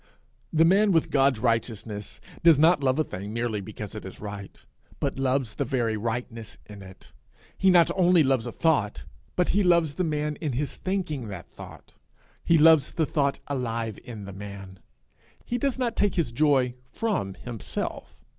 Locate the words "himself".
17.35-18.17